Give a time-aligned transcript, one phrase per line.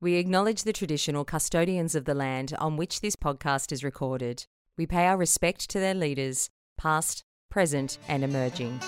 [0.00, 4.46] We acknowledge the traditional custodians of the land on which this podcast is recorded.
[4.76, 8.78] We pay our respect to their leaders, past, present, and emerging.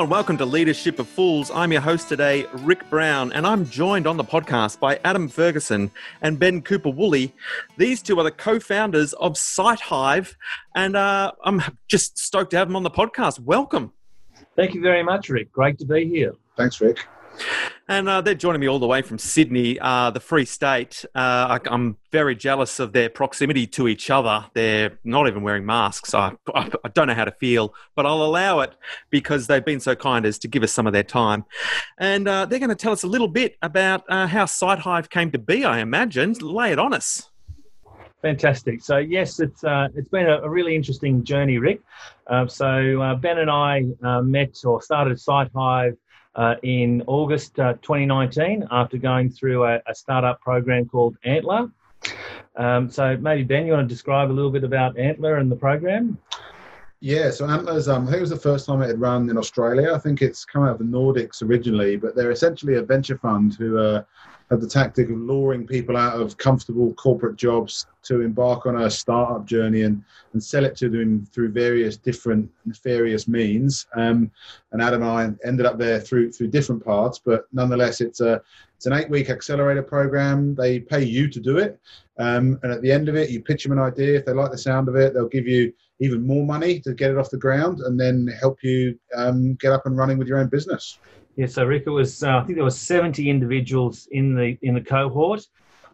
[0.00, 1.50] Hello and welcome to Leadership of Fools.
[1.50, 5.90] I'm your host today, Rick Brown, and I'm joined on the podcast by Adam Ferguson
[6.22, 7.34] and Ben Cooper Woolley.
[7.76, 10.36] These two are the co founders of SiteHive,
[10.74, 13.40] and uh, I'm just stoked to have them on the podcast.
[13.40, 13.92] Welcome.
[14.56, 15.52] Thank you very much, Rick.
[15.52, 16.32] Great to be here.
[16.56, 17.00] Thanks, Rick.
[17.88, 21.04] And uh, they're joining me all the way from Sydney, uh, the Free State.
[21.14, 24.46] Uh, I, am very jealous of their proximity to each other.
[24.54, 26.14] They're not even wearing masks.
[26.14, 28.74] I, I, I, don't know how to feel, but I'll allow it
[29.10, 31.44] because they've been so kind as to give us some of their time.
[31.98, 35.32] And uh, they're going to tell us a little bit about uh, how SiteHive came
[35.32, 36.34] to be, I imagine.
[36.34, 37.30] Lay it on us.
[38.22, 38.82] Fantastic.
[38.82, 41.80] So yes, it's uh, it's been a, really interesting journey, Rick.
[42.26, 45.96] Uh, so uh, Ben and I uh, met or started SiteHive
[46.34, 51.70] uh, in August uh, 2019 after going through a, a startup program called Antler.
[52.56, 55.56] Um, so maybe Ben, you want to describe a little bit about Antler and the
[55.56, 56.18] program?
[57.00, 59.38] Yeah, so Antler's, um, I think it was the first time it had run in
[59.38, 59.94] Australia.
[59.94, 63.54] I think it's come out of the Nordics originally, but they're essentially a venture fund
[63.54, 64.02] who uh,
[64.50, 68.90] have the tactic of luring people out of comfortable corporate jobs to embark on a
[68.90, 73.86] startup journey and, and sell it to them through various different nefarious means.
[73.94, 74.30] Um,
[74.72, 78.42] and Adam and I ended up there through through different paths, but nonetheless, it's a
[78.76, 80.54] it's an eight week accelerator program.
[80.54, 81.78] They pay you to do it,
[82.18, 84.18] um, and at the end of it, you pitch them an idea.
[84.18, 87.10] If they like the sound of it, they'll give you even more money to get
[87.10, 90.38] it off the ground, and then help you um, get up and running with your
[90.38, 90.98] own business.
[91.40, 94.74] Yeah, so Rick, it was uh, I think there were 70 individuals in the in
[94.74, 95.40] the cohort,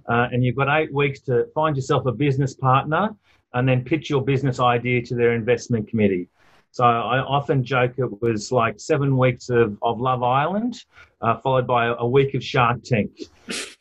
[0.08, 3.11] uh, and you've got eight weeks to find yourself a business partner,
[3.55, 6.28] and then pitch your business idea to their investment committee.
[6.72, 10.82] So I often joke it was like seven weeks of, of Love Island,
[11.21, 13.12] uh, followed by a, week of Shark Tank,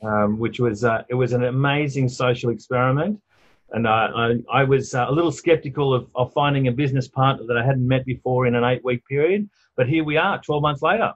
[0.03, 3.19] um, which was uh, it was an amazing social experiment.
[3.71, 7.47] And uh, I, I was uh, a little skeptical of, of finding a business partner
[7.47, 9.49] that I hadn't met before in an eight week period.
[9.75, 11.11] But here we are, 12 months later.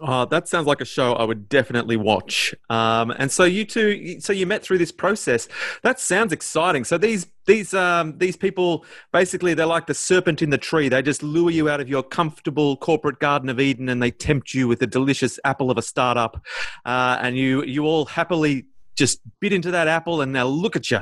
[0.00, 2.54] Oh, that sounds like a show I would definitely watch.
[2.68, 5.48] Um, and so you two, so you met through this process.
[5.82, 6.84] That sounds exciting.
[6.84, 10.90] So these these um, these people basically they're like the serpent in the tree.
[10.90, 14.52] They just lure you out of your comfortable corporate garden of Eden, and they tempt
[14.52, 16.44] you with the delicious apple of a startup.
[16.84, 20.90] Uh, and you you all happily just bit into that apple, and now look at
[20.90, 21.00] you.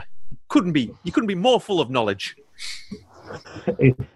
[0.48, 2.36] Couldn't be you couldn't be more full of knowledge.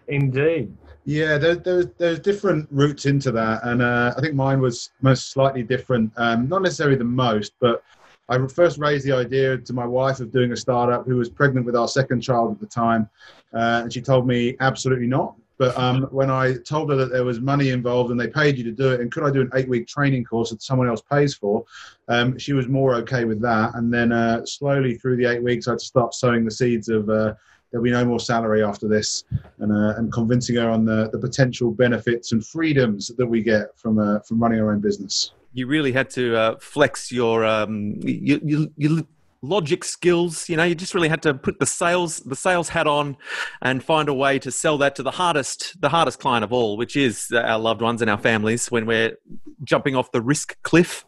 [0.07, 0.77] Indeed.
[1.07, 5.31] Yeah, there, there's there's different routes into that, and uh, I think mine was most
[5.31, 6.11] slightly different.
[6.17, 7.83] Um, not necessarily the most, but
[8.31, 11.67] I first raised the idea to my wife of doing a startup who was pregnant
[11.67, 13.09] with our second child at the time,
[13.53, 15.35] uh, and she told me absolutely not.
[15.57, 18.65] But um, when I told her that there was money involved and they paid you
[18.65, 21.35] to do it, and could I do an eight-week training course that someone else pays
[21.35, 21.65] for,
[22.09, 23.75] um, she was more okay with that.
[23.75, 26.89] And then uh, slowly through the eight weeks, I had to start sowing the seeds
[26.89, 27.35] of uh,
[27.75, 29.25] there'll be no more salary after this,
[29.59, 33.77] and uh, and convincing her on the, the potential benefits and freedoms that we get
[33.77, 35.33] from uh, from running our own business.
[35.55, 39.03] You really had to uh, flex your um, your, your, your
[39.43, 40.49] logic skills.
[40.49, 43.17] You know, you just really had to put the sales the sales hat on
[43.61, 46.77] and find a way to sell that to the hardest the hardest client of all,
[46.77, 49.19] which is our loved ones and our families when we're
[49.65, 51.05] jumping off the risk cliff.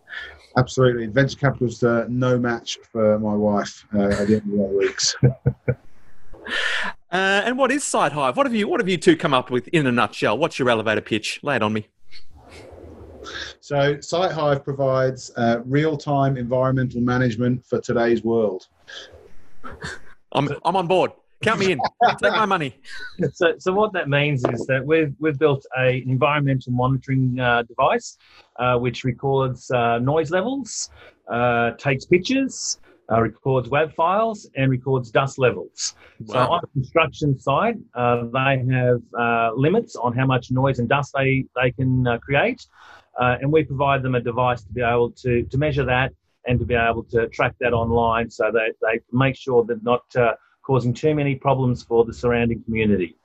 [0.58, 4.58] Absolutely, venture capital is uh, no match for my wife uh, at the end of
[4.58, 5.14] the weeks.
[7.16, 8.36] Uh, and what is SiteHive?
[8.36, 10.36] What have you What have you two come up with in a nutshell?
[10.36, 11.40] What's your elevator pitch?
[11.42, 11.88] Lay it on me.
[13.60, 18.66] So, SiteHive provides uh, real time environmental management for today's world.
[20.32, 21.12] I'm I'm on board.
[21.40, 21.80] Count me in.
[22.22, 22.78] Take my money.
[23.32, 27.62] So, so what that means is that we've we've built a, an environmental monitoring uh,
[27.62, 28.18] device,
[28.56, 30.90] uh, which records uh, noise levels,
[31.28, 32.78] uh, takes pictures,
[33.10, 35.94] uh, records web files and records dust levels.
[36.20, 36.32] Wow.
[36.32, 40.88] So on the construction side, uh, they have uh, limits on how much noise and
[40.88, 42.66] dust they, they can uh, create.
[43.20, 46.12] Uh, and we provide them a device to be able to, to measure that
[46.46, 50.04] and to be able to track that online so that they make sure they're not
[50.16, 50.32] uh,
[50.62, 53.16] causing too many problems for the surrounding community.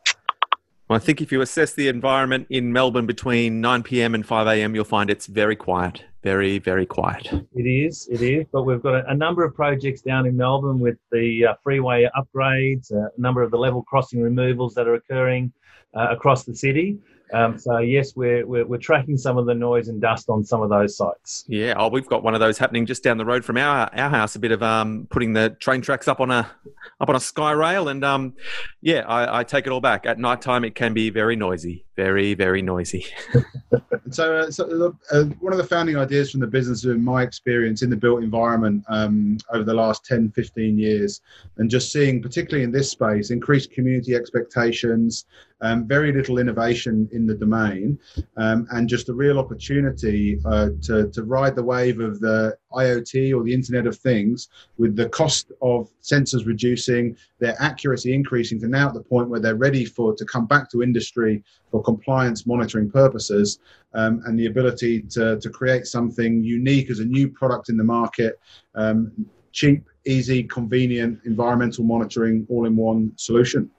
[0.87, 4.13] Well, I think if you assess the environment in Melbourne between 9 p.m.
[4.13, 7.27] and 5 a.m., you'll find it's very quiet very, very quiet.
[7.55, 8.45] It is, it is.
[8.51, 12.09] But we've got a, a number of projects down in Melbourne with the uh, freeway
[12.15, 15.51] upgrades, uh, a number of the level crossing removals that are occurring
[15.95, 16.99] uh, across the city.
[17.33, 20.61] Um, so yes, we're, we're, we're tracking some of the noise and dust on some
[20.61, 21.45] of those sites.
[21.47, 24.09] Yeah, oh, we've got one of those happening just down the road from our our
[24.09, 24.35] house.
[24.35, 26.51] A bit of um, putting the train tracks up on a
[26.99, 28.33] up on a sky rail, and um,
[28.81, 30.05] yeah, I, I take it all back.
[30.05, 33.05] At night time, it can be very noisy, very very noisy.
[34.11, 37.81] so, uh, so uh, one of the founding ideas from the business, in my experience
[37.81, 41.21] in the built environment um, over the last 10, 15 years,
[41.57, 45.25] and just seeing, particularly in this space, increased community expectations,
[45.61, 47.97] um, very little innovation in the domain,
[48.37, 53.35] um, and just a real opportunity uh, to, to ride the wave of the IoT
[53.35, 58.67] or the Internet of Things with the cost of sensors reducing, their accuracy increasing to
[58.67, 62.45] now at the point where they're ready for to come back to industry for compliance
[62.45, 63.59] monitoring purposes,
[63.93, 67.83] um, and the ability to, to create something unique as a new product in the
[67.83, 68.39] market.
[68.75, 69.11] Um,
[69.51, 73.69] cheap, easy, convenient environmental monitoring all in one solution.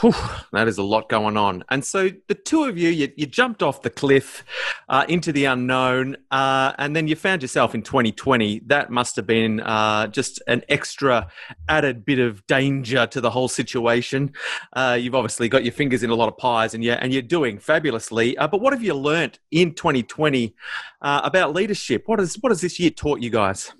[0.00, 0.14] Whew,
[0.52, 1.64] that is a lot going on.
[1.70, 4.44] And so the two of you, you, you jumped off the cliff
[4.88, 8.60] uh, into the unknown, uh, and then you found yourself in 2020.
[8.66, 11.28] That must have been uh, just an extra
[11.68, 14.32] added bit of danger to the whole situation.
[14.72, 17.22] Uh, you've obviously got your fingers in a lot of pies, and you're, and you're
[17.22, 18.38] doing fabulously.
[18.38, 20.54] Uh, but what have you learnt in 2020
[21.02, 22.04] uh, about leadership?
[22.06, 23.72] What, is, what has this year taught you guys?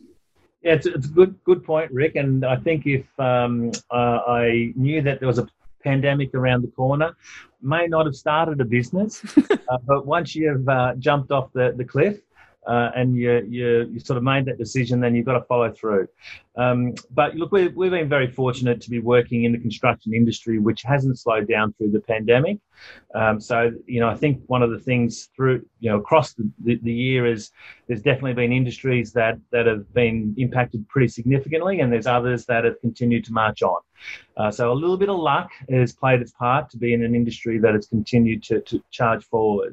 [0.63, 2.17] Yeah, it's, it's a good good point, Rick.
[2.17, 5.47] And I think if um, uh, I knew that there was a
[5.83, 7.17] pandemic around the corner.
[7.61, 11.85] May not have started a business, uh, but once you've uh, jumped off the, the
[11.85, 12.21] cliff,
[12.67, 15.71] uh, and you, you, you sort of made that decision, then you've got to follow
[15.73, 16.07] through.
[16.57, 20.59] Um, but look, we've, we've been very fortunate to be working in the construction industry,
[20.59, 22.59] which hasn't slowed down through the pandemic.
[23.15, 26.51] Um, so, you know, I think one of the things through, you know, across the,
[26.63, 27.51] the, the, year is
[27.87, 32.65] there's definitely been industries that, that have been impacted pretty significantly, and there's others that
[32.65, 33.81] have continued to march on.
[34.37, 37.15] Uh, so a little bit of luck has played its part to be in an
[37.15, 39.73] industry that has continued to, to charge forward.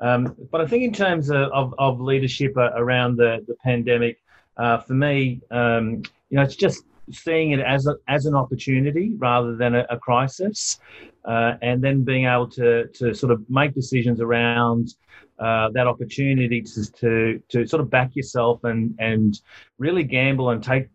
[0.00, 4.18] Um, but I think in terms of, of, of leadership uh, around the, the pandemic,
[4.56, 9.12] uh, for me, um, you know, it's just seeing it as a, as an opportunity
[9.16, 10.80] rather than a, a crisis,
[11.24, 14.94] uh, and then being able to to sort of make decisions around
[15.38, 19.40] uh, that opportunity to, to to sort of back yourself and and
[19.78, 20.88] really gamble and take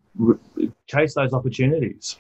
[0.88, 2.18] chase those opportunities.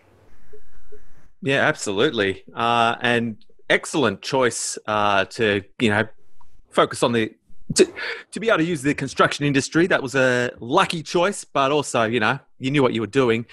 [1.41, 3.37] Yeah, absolutely, uh, and
[3.69, 6.07] excellent choice uh, to you know
[6.71, 7.33] focus on the
[7.75, 7.87] to,
[8.31, 12.03] to be able to use the construction industry that was a lucky choice but also
[12.03, 13.45] you know you knew what you were doing.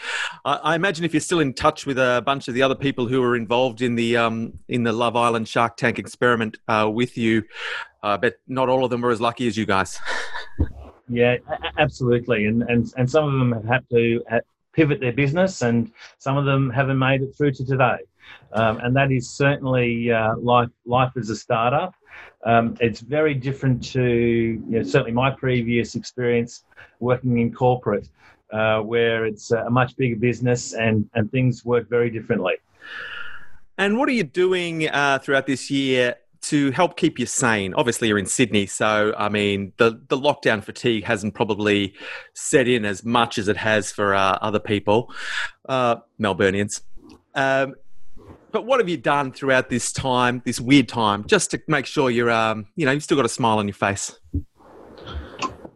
[0.44, 3.06] I, I, imagine if you're still in touch with a bunch of the other people
[3.06, 7.16] who were involved in the um, in the love island shark tank experiment uh, with
[7.16, 7.42] you
[8.02, 9.98] i uh, bet not all of them were as lucky as you guys.
[11.10, 11.36] Yeah
[11.78, 12.44] absolutely.
[12.44, 14.22] And and, and some of them have had to
[14.74, 17.96] pivot their business and some of them haven't made it through to today
[18.52, 21.94] um, and that is certainly uh, life life as a startup
[22.44, 26.64] um, it's very different to you know, certainly my previous experience
[27.00, 28.08] working in corporate,
[28.52, 32.54] uh, where it's a much bigger business and, and things work very differently.
[33.76, 37.74] And what are you doing uh, throughout this year to help keep you sane?
[37.74, 41.94] Obviously, you're in Sydney, so I mean, the the lockdown fatigue hasn't probably
[42.34, 45.12] set in as much as it has for uh, other people,
[45.68, 46.82] uh, Melburnians.
[47.36, 47.74] Um,
[48.50, 52.10] but what have you done throughout this time, this weird time, just to make sure
[52.10, 54.18] you're, um, you know, you've still got a smile on your face?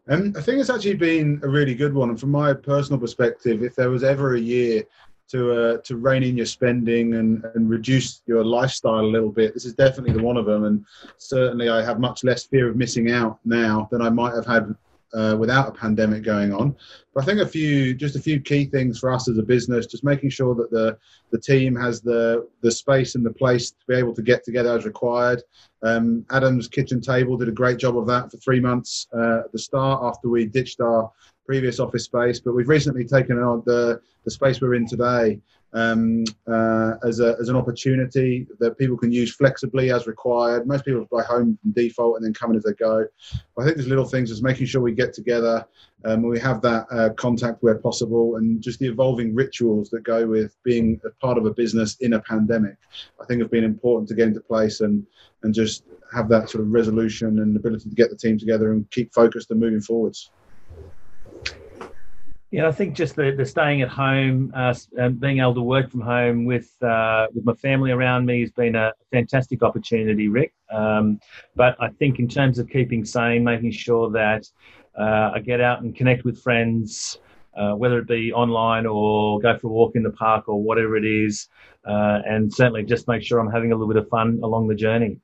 [0.09, 2.11] Um, I think it's actually been a really good one.
[2.11, 4.85] And from my personal perspective, if there was ever a year
[5.29, 9.55] to uh, to rein in your spending and, and reduce your lifestyle a little bit,
[9.55, 10.65] this is definitely the one of them.
[10.65, 10.85] And
[11.19, 14.75] certainly, I have much less fear of missing out now than I might have had
[15.15, 16.75] uh, without a pandemic going on.
[17.15, 19.87] But I think a few, just a few key things for us as a business,
[19.87, 20.97] just making sure that the
[21.31, 24.77] the team has the the space and the place to be able to get together
[24.77, 25.43] as required.
[25.83, 29.53] Um, Adam's kitchen table did a great job of that for three months uh, at
[29.53, 31.11] the start after we ditched our
[31.45, 35.41] previous office space, but we've recently taken on the the space we're in today
[35.75, 40.67] um, uh, as, a, as an opportunity that people can use flexibly as required.
[40.67, 43.07] Most people buy home from default and then come in as they go.
[43.57, 45.67] But I think there's little things as making sure we get together
[46.05, 50.27] um, we have that uh, contact where possible and just the evolving rituals that go
[50.27, 52.77] with being a part of a business in a pandemic.
[53.21, 55.07] I think have been important to get into place and,
[55.43, 58.91] and just have that sort of resolution and ability to get the team together and
[58.91, 60.31] keep focused and moving forwards.
[62.53, 65.91] Yeah, I think just the, the staying at home uh, and being able to work
[65.91, 70.53] from home with uh, with my family around me has been a fantastic opportunity, Rick.
[70.71, 71.19] Um,
[71.57, 74.47] but I think in terms of keeping sane, making sure that
[75.01, 77.21] uh, I get out and connect with friends,
[77.57, 80.95] uh, whether it be online or go for a walk in the park or whatever
[80.95, 81.49] it is,
[81.87, 84.75] uh, and certainly just make sure I'm having a little bit of fun along the
[84.75, 85.19] journey.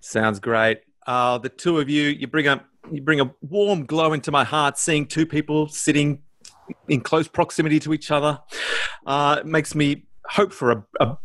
[0.00, 0.80] Sounds great.
[1.06, 4.42] Uh, the two of you, you bring a you bring a warm glow into my
[4.42, 4.78] heart.
[4.78, 6.23] Seeing two people sitting
[6.88, 8.40] in close proximity to each other
[9.06, 11.18] uh, makes me hope for a, a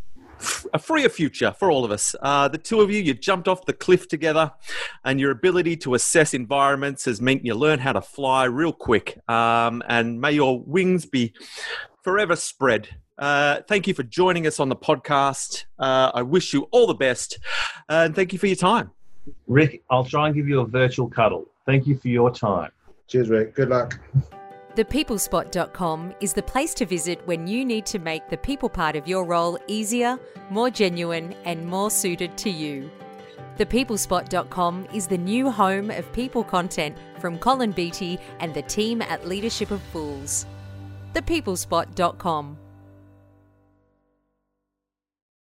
[0.74, 2.16] a freer future for all of us.
[2.22, 4.52] Uh, the two of you, you jumped off the cliff together,
[5.04, 9.20] and your ability to assess environments has meant you learn how to fly real quick.
[9.30, 11.34] Um, and may your wings be
[12.04, 12.90] forever spread.
[13.18, 15.66] Uh, thank you for joining us on the podcast.
[15.78, 17.40] Uh, I wish you all the best,
[17.90, 18.92] and thank you for your time.
[19.48, 21.46] Rick, I'll try and give you a virtual cuddle.
[21.66, 22.72] Thank you for your time.
[23.08, 23.56] Cheers, Rick.
[23.56, 24.00] Good luck.
[24.76, 29.08] ThePeoplespot.com is the place to visit when you need to make the people part of
[29.08, 30.18] your role easier,
[30.50, 32.90] more genuine, and more suited to you.
[33.58, 39.28] ThePeoplespot.com is the new home of people content from Colin Beatty and the team at
[39.28, 40.46] Leadership of Fools.
[41.14, 42.58] ThePeoplespot.com